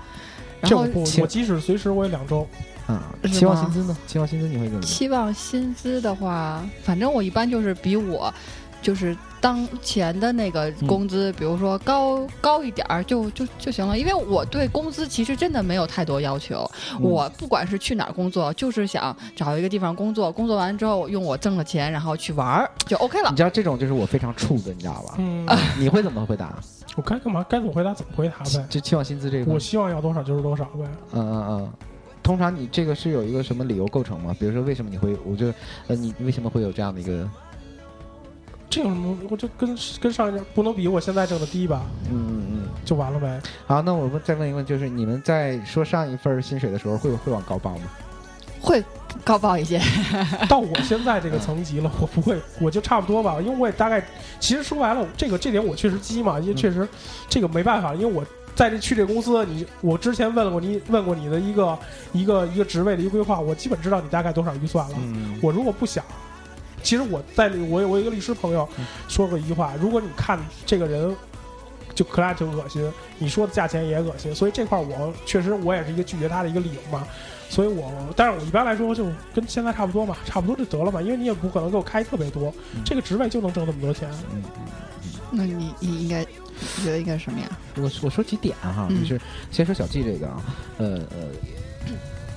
[0.60, 2.46] 然后我即使随时我也两周。
[2.86, 3.96] 啊，期望薪资呢？
[4.08, 4.82] 期望薪资你会怎么？
[4.82, 8.34] 期望薪资的话，反正我一般就是比我
[8.82, 13.98] 就是当前的那个工资，比如说高高一点儿就就就行了。
[13.98, 23.36] 因为我对工资其实真的没有太多要求，嗯我不管是去哪儿工作，就是想找一个地方工作，工作完之后用我挣的钱，然后去玩儿就 OK 了你。
[23.36, 25.14] 知道这种就是我非常怵的，你知道吧？
[25.18, 25.46] 嗯，
[25.78, 26.58] 你会怎么回答？
[26.96, 28.66] 我该干嘛该怎么回答怎么回答呗。
[28.68, 30.84] 就期望薪资这个我，希望要多少就是多少呗。
[31.12, 31.72] 嗯嗯嗯。
[32.22, 34.36] 通常你这个是有一个什么理由构成吗？
[34.38, 35.46] 比如说为什么你会，我就
[35.86, 37.28] 呃，你为什么会有这样的一个，
[38.70, 39.18] 这有什么？
[39.28, 42.68] 我就跟跟上一家不能比我现在挣的低吧，嗯嗯嗯。
[42.84, 43.40] 就完了呗。
[43.66, 47.82] 好，那我们再问一问，就是你们在说上一份薪水的时候，会会往高报吗？
[48.62, 48.82] 会
[49.24, 49.80] 高报一些，
[50.48, 54.04] 到我现在这个层级了，我不会，我就差不多吧，因为我也大概，
[54.38, 56.86] 其实说白了，这个这点我确实鸡嘛，因为确实
[57.28, 61.78] 这个没办法，因为我在这去这公司，你我之前问过你问过你的一个
[62.12, 64.96] 一个一个职位的一个规划，我基本知道你大概多少预算了。
[64.98, 66.04] 嗯我如果不想，
[66.82, 71.14] 其实我在我有我有一个律师朋友嗯说过一句话，如果你看这个人
[71.94, 77.06] 就 client 就恶心，你说的价钱也恶心，所以这块儿我确实我也是一个拒绝他的一个理由嘛。
[77.48, 84.08] 所以我，但是我一般来说就跟现在差不多嘛，差不多就得了嘛，因为你也不可能给我开特别多，嗯这个职位就能挣那么多钱。
[84.32, 84.42] 嗯
[85.32, 86.24] 那你你应该
[86.82, 87.48] 觉得应该什么呀？
[87.76, 90.42] 我我说几点啊哈，嗯就是先说小季这个啊，
[90.78, 91.92] 呃呃，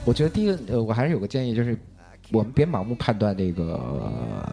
[0.06, 1.78] 我觉得第一个呃，我还是有个建议，就是
[2.34, 3.80] 我们别盲目判断这个，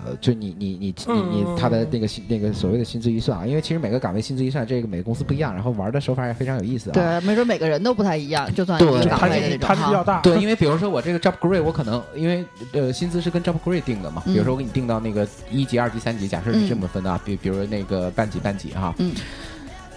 [0.05, 6.93] 呃就你你你你你嗯他的那个薪那个所谓的薪资预算啊，因为其实每个岗位薪资预算这个每个公司不一样，然后玩的手法也非常有意思啊。
[6.93, 10.05] 对，没准每个人都不太一样，就算对一个就岗位的那种摊子摊子比较哈。
[10.05, 19.14] 大，对，因为比如说我这个 job grade，我可能因为呃薪资是跟 job grade 定的嘛，比如说我给你定到那个一级、二级、三级，假设是这么分的啊，比比如那个半级半级哈，嗯，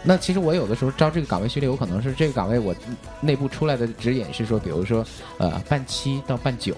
[0.04, 2.74] 那其实我有的时候招这个岗位序列，有可能是这个岗位我
[3.20, 5.06] 内部出来的指引是说，比如说
[5.38, 6.74] 呃半七到半九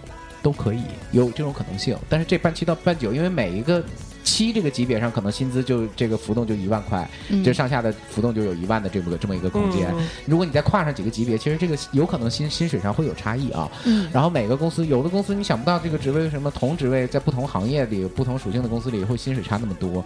[0.46, 3.84] 都可以有这种可能性，但是这半七到半九，因为每一个
[4.24, 7.44] 七这个级别上，可能薪资就这个浮动就一万块，嗯。
[7.44, 9.92] 这上下的浮动就有一万的这么个这么一个空间。
[9.98, 10.08] 嗯。
[10.28, 13.68] 如果你再跨上几个级别，其实这个有可能薪薪水上会有差异啊。
[13.86, 14.08] 嗯。
[14.14, 20.06] 然后每个公司，有的公司你想不到这个职位为什么同职位在不同行业里、不同属性的公司里会薪水差那么多，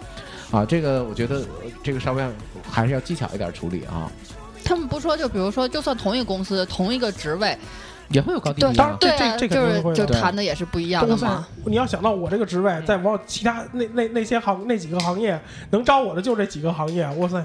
[0.50, 2.32] 啊，这个我觉得呃这个稍微要
[2.70, 4.10] 还是要技巧一点处理啊，
[4.64, 7.54] 他们不说，就比如说，就算同一个公司同一个职位，
[8.10, 8.96] 也会有高低对当然。
[8.98, 11.46] 对啊，这这这就是就肯定会就谈的也是不一样的嘛。！
[11.64, 17.44] 你要想到我这个职位，在往其他那那那些行那几个行业能招我的就这几个行业，哇塞，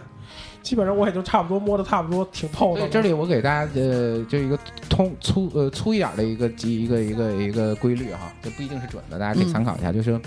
[0.65, 4.58] 基本上我也就差不多摸的差不多挺透的这里我给大家呃，就一个
[4.89, 9.91] 通粗呃粗一点的一个基一个一个一个规律哈，这不一定是准的，大家可以参考一下。
[9.91, 10.19] 就是，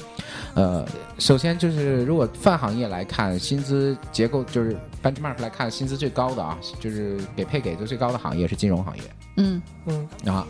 [0.55, 0.87] 呃，
[1.19, 9.03] 首先就是如果泛行业来看，薪资结构就是 benchmark 来看，薪资最高的啊，就是给配给的最高的行业是金融行业
[9.39, 10.47] 嗯嗯啊。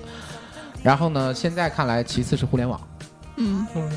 [0.83, 2.79] 然后呢，现在看来，其次是互联网。
[3.37, 3.91] 嗯嗯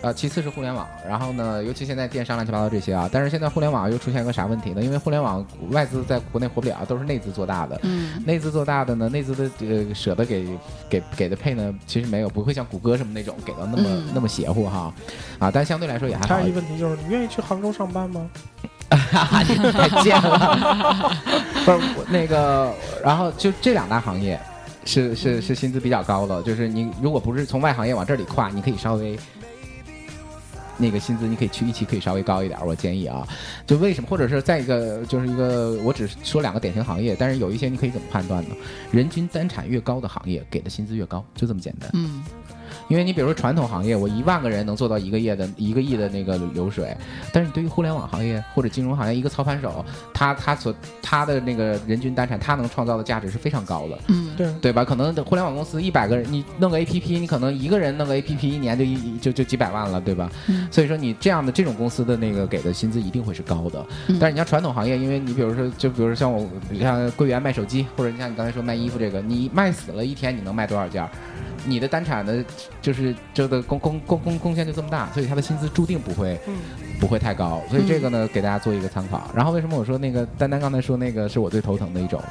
[0.00, 4.80] 呃，其次是互联网，然后呢，尤其现在电商乱七八糟这些啊，但是现在互联网又出现一个啥问题呢？
[4.80, 7.80] 因为互联网外资在国内活不了，都是内资做大的。
[7.82, 10.46] 嗯内资做大的呢，内资的呃舍得给
[10.88, 14.94] 给给的配呢，其实没有，不会像谷歌什么那种给到那么、嗯那么邪乎哈，
[15.40, 16.52] 啊，但相对来说也还好还有一。
[16.52, 18.24] 个问题就是，你愿意去杭州上班吗？
[18.90, 21.12] 你太贱了，
[21.66, 22.72] 不是我那个，
[23.04, 24.38] 然后就这两大行业
[24.84, 29.18] 是是是薪资比较高的，就是你如果不是从外行业往这里跨，你可以稍微。
[30.78, 33.26] 那个薪资你可以去一期可以稍微高一点，我建议啊，
[33.66, 34.08] 就为什么？
[34.08, 38.54] 或者是再一个就是一个，我只说两个典型行业，但是有一些你可以怎么判断呢？
[38.90, 41.90] 人均单产越高的行业，给的薪资越高，就这么简单。
[41.92, 42.24] 嗯
[42.88, 46.96] 因为你比如说传统行业，我一万个人能做到一个亿的一个亿的那个流水，
[47.32, 54.84] 但是你对于互联网行业或者金融行业，一个操盘手，他他所他的那个人均单产，他能创造的价值是非常高的，嗯对，对吧？
[54.84, 60.30] 可能互联网公司一百个人，你弄个 APP，你可能一个人弄个 APP 一年就一就就几百万了，对吧？
[60.46, 66.48] 嗯所以说你这样的这种公司的那个给的薪资一定会是高的，嗯但是你像传统行业，因为你比如说就比如说像我
[66.78, 71.10] 像柜员卖手机，或者你像你刚才说卖衣服这个，你卖死了一天你能卖多少件儿？
[71.66, 72.42] 你的单产的，
[72.80, 76.54] 就是这个贡贡贡贡贡献就这么大，所以他的薪资注定不会嗯
[77.00, 79.28] 不会太高，所以这个呢给大家做一个参考。
[79.34, 82.22] 然后为什么我说那个丹丹刚才说那个是我最头疼的一种？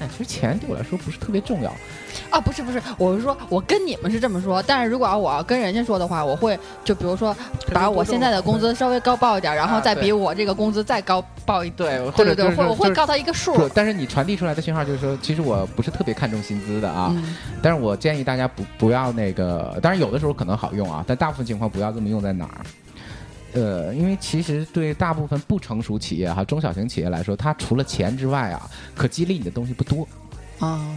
[0.00, 1.70] 哎，其实钱对我来说不是特别重要，
[2.30, 7.34] 啊，不是不是，我是说，我跟你们是这么说，但是如果要我要跟人家说的话，我会就比如说
[7.72, 11.70] 把我现在的工资稍微高报一点，然后再比我这个工资再高报一。
[11.70, 13.54] 对，或者对我会告他一个数。
[13.54, 22.60] 不但是你传递出来的信号就是说，其实我不是特别看重薪资的啊，嗯但是我建议大家不不要那个，当然有的时候可能好用啊，但大部分情况不要这么用在哪儿。
[23.56, 30.06] 呃，因为其实对大部分不成熟企业哈、中小型企业来说，它除了钱之外啊，可激励你的东西不多。
[30.58, 30.94] 啊，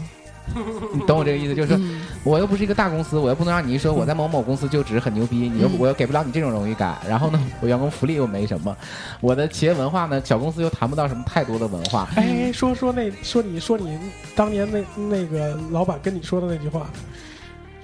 [0.93, 1.55] 你懂我这个意思？
[1.55, 6.97] 就是说，嗯我又不是一个大公司，我又不能让你一说我在某某公司就职很牛逼，你又嗯我又给不了你这种荣誉感。
[7.07, 8.75] 然后呢，我员工福利又没什么，
[9.21, 12.09] 我的企业文化呢，小公司又谈不到什么太多的文化。
[12.17, 13.97] 哎，说说那说你说你
[14.35, 16.89] 当年那那个老板跟你说的那句话，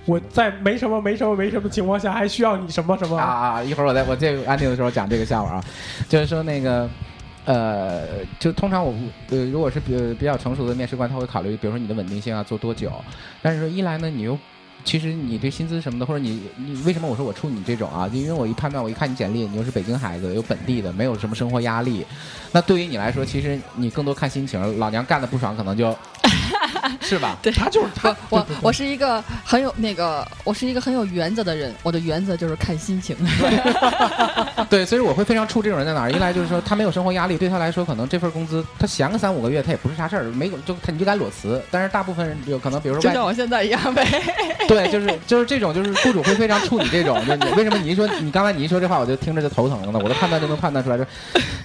[0.05, 3.17] 我在没什么没什么没什么情况下，还需要你什么什么？
[3.17, 5.63] 啊，一会儿我在我这个安静的时候讲这个笑话啊，
[6.07, 6.89] 就是说那个。
[7.47, 8.07] 呃，
[8.39, 8.91] 就通常我
[9.29, 12.91] 呃，如果是比比较成熟的面试官，他会考虑，比如说你的稳定性啊，做多久。
[13.39, 14.35] 但是说一来呢，你又
[14.85, 18.07] 其实你对薪资什么的，或者你你为什么我说我处你这种啊？
[18.07, 22.05] 就因为我一判断，我一看你简历，你又是北京孩子，有本地的，没有什么生活压力。
[22.51, 25.93] 那对于你来说，其实你更多看心情，老娘干的不爽，可能就，
[27.01, 27.35] 是吧？
[27.41, 33.15] 对他就是他，我我是一个很有那个，我是一个很有原则的人，我的原则就是看心情。
[34.69, 36.11] 对，所以我会非常怵这种人在哪儿。
[36.11, 41.61] 一来就是说他没有生活压力，对他来说可能这份工资他闲个三五个月他也不是啥事儿，没有就他你就该裸辞。
[41.71, 44.05] 但是大部分人有可能，比如说就像我现在一样呗。
[44.75, 47.15] 对，就是就是这种，就是雇主会非常处你这种。
[47.25, 49.99] 就你为什么你一说你刚才你一说这话，我就听着就头疼了呢？
[50.03, 51.05] 我的判断就能判断出来，说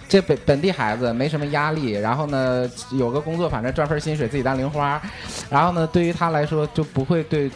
[0.09, 5.01] 这本本地孩子没什么压力，然后呢有个工作，反正赚份薪水自己当零花，
[5.51, 7.51] 然后呢对于他来说就不会对。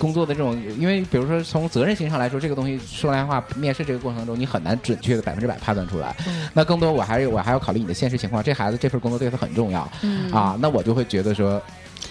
[0.00, 6.14] 工作的这种，因为比如说从责任心上来说，这个东西说来话，面试这个过程中你很难准确的百分之百判断出来。
[6.54, 11.60] 那更多我还是我还要考虑你的现实情况，这孩子这份工作对他很重要、嗯，啊，那我就会觉得说，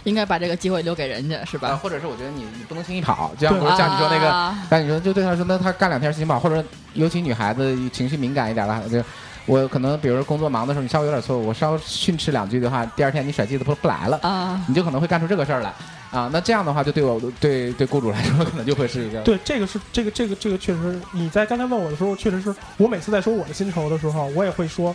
[0.04, 1.80] 应该把这个机会留给人家，是啊，吧？
[1.82, 4.32] 或者是我觉得你你不能轻易跑，就像对比如像你说那个。
[4.32, 9.02] 啊但你说就对他说，那他干两天心情不好，或者尤其女孩子情绪敏感一点了，就
[9.46, 15.74] 我可能比如说工作忙的时候，你稍微有点错误，我稍微训斥两句的话，第二天你甩机子不不来了，啊，你就可能会干出这个事儿来
[16.12, 16.30] 啊。
[16.34, 24.94] 那这样的话，就对我对对雇主来说，可能就会是一个对，这个是这个这个这个确实，你在刚才问我的时候，确实是我每次在说我的薪酬的时候，我也会说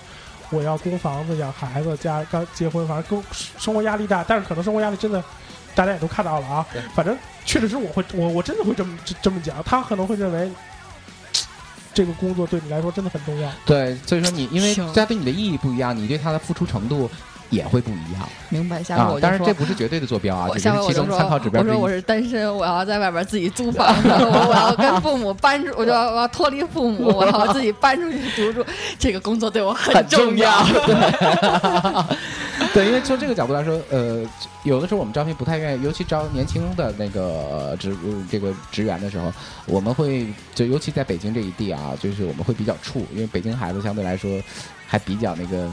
[0.52, 3.24] 我要供房子、养孩子、家刚结婚，反正跟
[3.58, 5.24] 生活压力大，但是可能生活压力真的
[5.74, 6.80] 大家也都看到了啊对。
[6.94, 10.52] 反正确实是我会我我真的会这么这这么讲，他可能会认为
[11.94, 13.50] 这个工作对你来说真的很重要。
[13.64, 17.10] 对，所以说你因为行它对你的意义不一样，你对他的付出程度
[17.52, 19.20] 也会不一样明白，下回我。
[19.20, 21.92] 就啊当然，说这不是绝对的坐标啊，我只是其中参考指标之我说我一。
[21.92, 28.64] 是单身，我要在外边自己租房子，我 我要跟父母搬出，我就要我要脱离父母， 我要自己搬出去独住。
[28.98, 30.64] 这个工作对我很很重要。
[32.72, 34.24] 对， 因为从这个角度来说，呃，
[34.64, 39.30] 有的时候我们招聘不太愿意，尤其招年轻的那个职呃这个职员的时候，
[39.66, 44.40] 我们会就尤其在北京这一地啊，就是我们会比较怵，因为北京孩子相对来说
[44.86, 45.70] 还比较那个。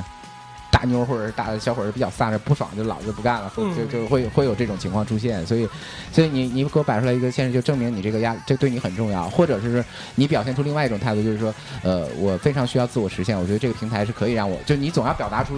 [0.72, 5.68] 大妞或者是大小伙儿比较散着，不爽就老子不干了，就就会会有这种情况出现，所以，
[6.12, 9.84] 所以你你给我摆出来一个现实，就证明你这个压这对你很重要，或者是
[10.16, 11.54] 你表现出另外一种态度，就是说，
[11.84, 15.56] 呃，我非常需要自我实现，我觉得这个平台是可以让我，就你总要表达出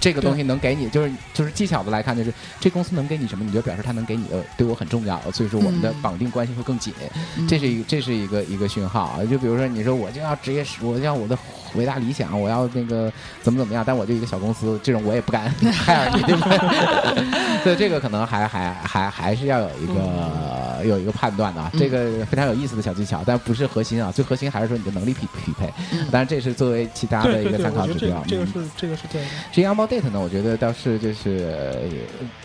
[0.00, 6.94] 这个东西能给你，就是就是技巧的来看，就是这公司能给你什么，你就表示它能给你的，对我很重要，所以说我们的嗯绑定关系会更紧，
[7.46, 9.24] 这是一这是一个一个讯号啊。
[9.26, 11.38] 就比如说你说我就要职业，我要我的
[11.74, 13.12] 伟大理想，我要那个
[13.42, 16.58] 怎么怎么样，但我就一个小公司，这种我也不敢 害你，对不对？
[17.62, 25.66] 所以这个可能还还还还是要有一个、有一个判断的啊，这个非常有意思的小技巧，但不是核心啊，最核心还是说你的能力匹匹配。
[26.10, 28.24] 当然这是作为其他的对对对，一个参考指标。
[28.26, 29.26] 这个这个嗯是这个是对的。
[29.52, 31.88] 至于 on date 呢，我觉得倒是就是，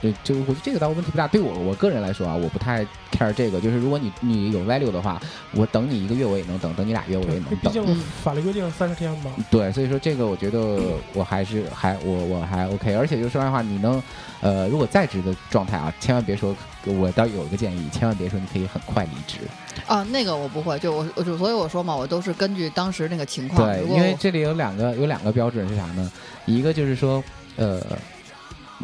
[0.02, 1.28] 呃，就我觉得这个倒问题不大。
[1.28, 2.86] 对我我个人来说啊，我不太
[3.16, 3.62] care 这个。
[3.62, 5.22] 就是如果你你有 value 的话，
[5.54, 7.60] 我等你一个月我也能等，等你俩月我也能等。
[7.62, 7.84] 毕竟
[8.24, 9.32] 法律规定三十天嘛。
[9.50, 10.80] 对，所以说这个我觉得
[11.14, 12.94] 我还是还我我还 OK。
[12.96, 14.02] 而且就说实话，你能
[14.42, 16.56] 呃，如果在职的状态啊，千万别说，
[16.86, 19.40] 我倒有一个建议，千万别说你可以很快离职。
[19.88, 23.68] 啊，那个我不会，就我我就所以我说嘛，我都是根据当时那个情况。
[23.68, 26.12] 对，因为这里有两个有两个标准是啥呢？
[26.46, 27.24] 一个就是说，
[27.56, 27.82] 呃，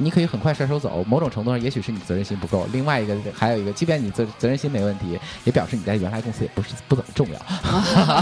[0.02, 7.40] 你可以很快甩手走，某种程度上也许是你责任心不够；另外一个还有一个，即便你责责任心没问题，也表示你在原来公司也不是不怎么重要。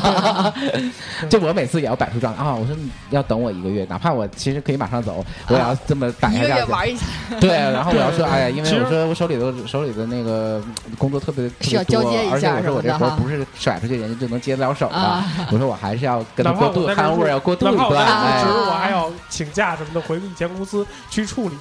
[1.30, 6.60] 就我每次也要摆出状态啊，我说你要等我一个月，哪怕我其实可以马上走，我也要这么摆一个下去。
[6.60, 7.06] 月玩一下，
[7.40, 10.62] 对，然后我要说，哎呀，因为我说 我手里的手里的那个
[10.98, 21.56] 工作特别特需要别多交接一而且我说我这活不是甩出去人家就能接得了手的，啊我说我还是要跟他过渡，哪怕我在这看味儿要过渡一段，哪怕我还要请假什么的，回以前公司去处理。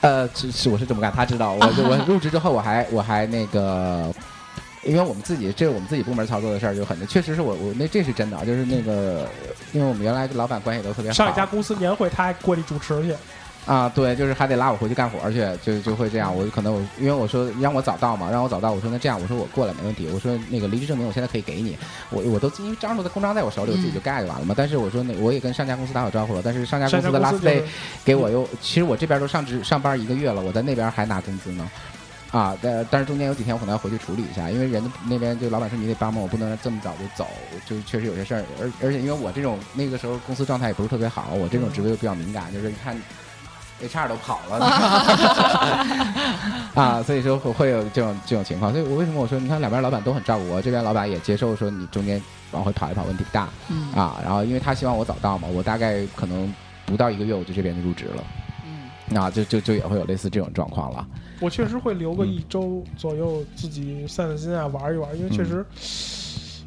[0.00, 4.12] 呃，是是我是这么干，他知道，我我入职之后我还我还那个。
[4.82, 9.28] 因为我们自己这是我们自己部门操作的事儿，就很确实是我我那这是真的啊，就是那个，
[9.72, 13.14] 因为我们原来跟老板关系都特别好，上一家公司年会，他还过去主持去。
[13.66, 16.34] 啊，对，就是还得拉我回去干活去，就就会这样。
[16.34, 20.08] 我就可能我因为我说让我早到嘛，让我早到，我说那这样，我说我过来没问题。
[20.12, 24.54] 我说那个离职证明我现在可以给你，我我都因为张罗的公章在我手里，我自己就盖就完了嘛。
[24.56, 27.62] 但是我说那我也跟上家公司打好招呼了，但是上家公司的上家 last 公司就 day
[28.04, 31.70] 给我又，其实我这边都上职上班一个月了，我在那边还拿工资呢。
[32.32, 37.28] 啊，但但是中间有几天我可能要回去处理一下，因为人家那边就老板说你得帮忙，我不能这么早就走，
[37.66, 42.96] 就确实有些事儿，而而且因为我这种那个时候公司状态也不是特别好，我这种职位又比较敏感，就是一看
[43.80, 44.64] HR 都跑了。
[46.74, 52.22] 啊，所以说会会有这种这种情况，所以我为什么我说你看两边老板都很照顾我，这边老板也接受说你中间
[52.52, 53.48] 往回跑一跑问题不大。
[53.68, 53.92] 嗯。
[53.92, 56.52] 啊，然后因为他希望我早到嘛，我大概可能
[56.86, 58.24] 不到一个月我就这边就入职了，
[58.64, 59.18] 嗯。
[59.18, 61.06] 啊，就就就也会有类似这种状况了。
[61.40, 65.64] 我确实会留个一周左右，自己散散心啊，玩一玩，因为确实。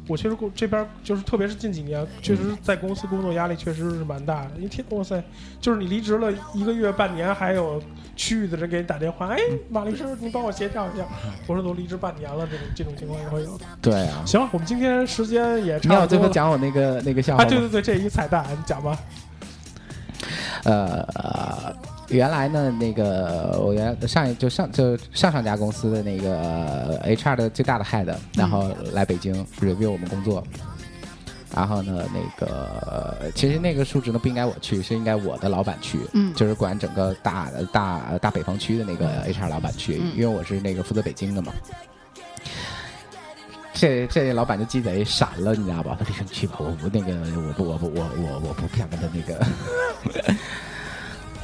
[0.06, 4.50] 我确实过这边就是，特别是近几年，确实在公司工作压力确实是蛮大的。
[4.58, 5.22] 一天，哇塞，
[5.60, 7.82] 就是你离职了一个月、半年，还有
[8.14, 9.38] 区域的人给你打电话，哎，
[9.70, 11.04] 马律师，你帮我协调一下。
[11.46, 13.58] 我说都离职半年了，这种这种情况也会有。
[13.80, 16.32] 对啊，行，我们今天时间也你要最后差不多了。
[16.32, 18.98] 讲我那个那个笑话啊，对对对，这一彩蛋，你讲吧。
[20.64, 21.06] 呃，
[22.08, 30.42] 原来呢，那个我原来上一就上就上上家公司的那个 HR 的最大的 head，然后来北京 review 我们工作。
[31.54, 41.52] 然后呢，那个其实那个述职呢不应该我去，是应该我的老板去，嗯就是管整个大大大北方区的那个 HR 老板去，嗯因为我是那个负责北京的嘛。
[43.72, 45.96] 这这老板就鸡贼闪了，你知道吧？
[45.98, 49.46] 他说：“你去吧，我不那个我不我不我我我不不想跟他那个。”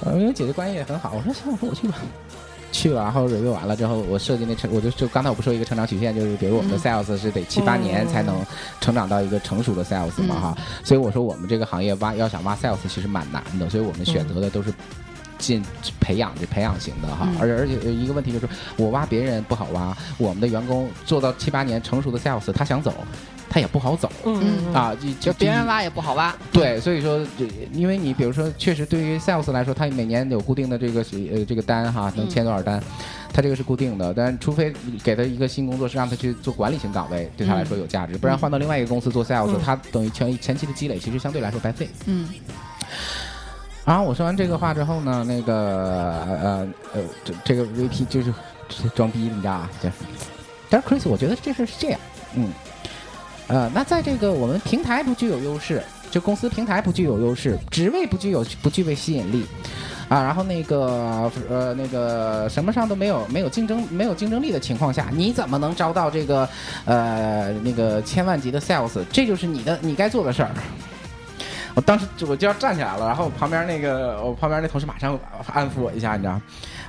[0.05, 1.95] 呃，因为姐姐关系也很好，我说行，我说我去吧。
[2.73, 8.41] 去了，然后 review 完了之后，我设计那成，我就就刚才我不说一个成长曲线，就是比如我们的 sales 是得七八年才能
[8.81, 14.73] 成长到一个成熟的 sales 嘛哈，所以我说我们这个行业挖要想挖 sales 其实蛮难的，所以我们选择的都是
[15.37, 15.61] 进
[15.99, 22.95] 培养的培养型的哈，而且而且一个问题就是我挖别人不好挖，我们的员工做到七八年成熟的 sales，他想走。
[23.53, 26.33] 它也不好走嗯啊，就就别人挖也不好挖。
[26.53, 31.01] 对，所以说，这因为你比如说，确实对于 sales 来说，他每年有固定的这个
[31.33, 32.81] 呃这个单哈，能签多少单，
[33.33, 34.15] 他这个是固定的。
[34.15, 34.73] 但除非
[35.03, 41.89] 给他一个新工作，是让他去做管理型岗位，对他来说有价值，不然换到另外一个公司做 sales，、嗯他等于前前期的积累其实相对来说白费。
[42.07, 42.29] 嗯
[43.85, 45.55] 然后我说完这个话之后呢，那个
[46.25, 48.33] 呃呃这这个 VP 就是
[48.95, 49.71] 装逼，你知道吧？
[49.83, 49.95] 就是，
[50.69, 51.99] 但是 Chris，我觉得这事儿是这样，
[52.37, 52.53] 嗯，
[53.51, 59.45] 呃，那在这个我们平台不具有优势，就公司平台不具有优势，职位不具有不具备吸引力。
[60.09, 66.49] 啊，然后那个呃，那个什么上都没有没有竞争没有竞争力的情况下，你怎么能招到这个
[66.85, 69.05] 呃那个千万级的 sales？
[69.13, 70.51] 这就是你的你该做的事儿。
[71.77, 75.17] 我当时我就要站起来了，然后旁边那个我旁边那同事马上
[75.53, 76.41] 安抚我一下，你知道，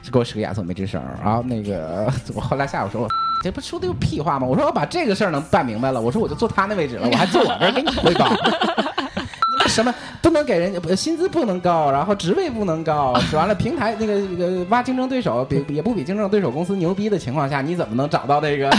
[0.01, 0.99] 就给我使个眼色没吱声。
[1.23, 3.09] 然后那个我后来下午说，我
[3.41, 4.45] 这不说的有屁话吗？
[4.47, 8.29] 我说我把这个事儿能办明白了，我说我就坐他那位置了，我还坐我这儿给你汇报。
[9.67, 18.69] 什么不能给人家不薪资不能高，然后职位不能高，完了平台那个那个挖竞争对手比也不比竞争对手公司牛逼的情况下，你怎么能找到那个？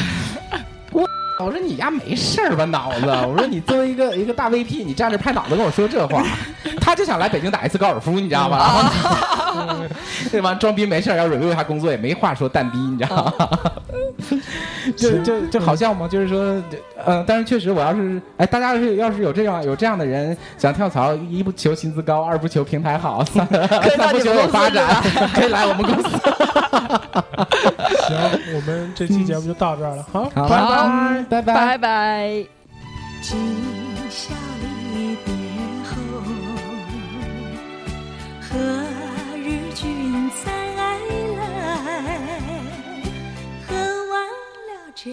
[0.92, 1.02] 我
[1.38, 3.06] 我说你丫没事儿吧脑子？
[3.26, 6.22] 我说你作为一个一个大 VP，你站着拍脑袋跟我说这话，
[6.80, 8.92] 他就想来北京打一次高尔夫，你知道吧？
[10.30, 10.54] 对吧？
[10.54, 13.32] 装逼没事儿要 review 一下工作也没话说，蛋逼你知道吗？
[14.96, 16.08] 就就就好笑吗？
[16.08, 16.62] 就是说，
[17.04, 23.46] 呃，但是确实，我要是哎，大家要是要是有这样有这样的人想跳槽，一不求薪资高，二不求平台好，三
[23.96, 25.02] 三不求有发展，
[25.34, 26.10] 可以来我们公司。
[28.06, 28.16] 行，
[28.54, 30.48] 我们这期节目就到这儿了，好，好，
[31.28, 31.42] 拜拜。
[31.42, 31.54] 拜拜。
[31.54, 32.44] 拜拜。
[33.22, 33.38] 今
[34.10, 34.34] 宵
[34.92, 35.32] 离别
[35.84, 35.94] 后，
[38.40, 38.56] 何
[39.38, 40.71] 日君再
[45.04, 45.10] 这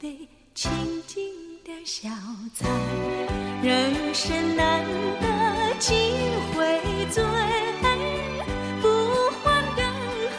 [0.00, 0.70] 杯清
[1.06, 1.22] 静
[1.62, 2.08] 的小
[2.54, 2.66] 菜，
[3.62, 4.82] 人生难
[5.20, 5.92] 得几
[6.54, 6.80] 回
[7.10, 7.22] 醉，
[8.80, 8.88] 不
[9.42, 9.84] 欢更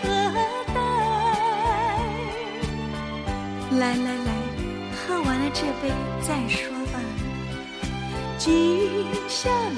[0.02, 0.08] 何
[0.74, 0.76] 待？
[3.78, 4.34] 来来来，
[4.96, 5.94] 喝完了这杯
[6.24, 7.00] 再说吧。
[8.40, 8.50] 今
[9.28, 9.78] 宵离